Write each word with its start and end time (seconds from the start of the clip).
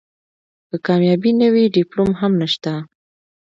که 0.69 0.77
کامیابي 0.85 1.31
نه 1.41 1.47
وي 1.53 1.65
ډیپلوم 1.75 2.09
هم 2.21 2.31
نشته. 2.41 2.73